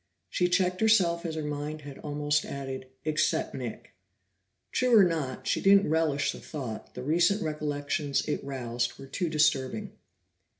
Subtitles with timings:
[0.31, 3.91] She checked herself as her mind had almost added, "Except Nick."
[4.71, 9.29] True or not, she didn't relish the thought; the recent recollections it roused were too
[9.29, 9.91] disturbing.